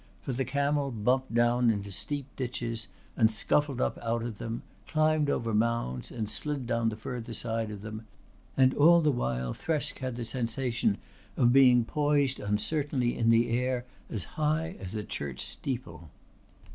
For 0.23 0.33
the 0.33 0.45
camel 0.45 0.89
bumped 0.89 1.31
down 1.31 1.69
into 1.69 1.91
steep 1.91 2.25
ditches 2.35 2.87
and 3.15 3.29
scuffled 3.29 3.79
up 3.79 3.99
out 4.01 4.23
of 4.23 4.39
them, 4.39 4.63
climbed 4.87 5.29
over 5.29 5.53
mounds 5.53 6.09
and 6.09 6.27
slid 6.27 6.65
down 6.65 6.89
the 6.89 6.95
further 6.95 7.35
side 7.35 7.69
of 7.69 7.81
them, 7.83 8.07
and 8.57 8.73
all 8.73 9.01
the 9.01 9.11
while 9.11 9.53
Thresk 9.53 9.99
had 9.99 10.15
the 10.15 10.25
sensation 10.25 10.97
of 11.37 11.53
being 11.53 11.85
poised 11.85 12.39
uncertainly 12.39 13.15
in 13.15 13.29
the 13.29 13.51
air 13.51 13.85
as 14.09 14.23
high 14.23 14.75
as 14.79 14.95
a 14.95 15.03
church 15.03 15.41
steeple. 15.41 16.09